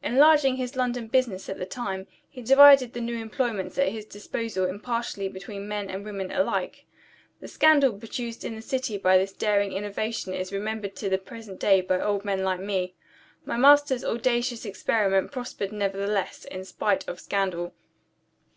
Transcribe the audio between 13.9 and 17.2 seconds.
audacious experiment prospered nevertheless, in spite of